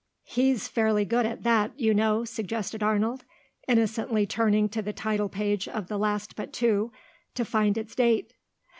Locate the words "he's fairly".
0.23-1.05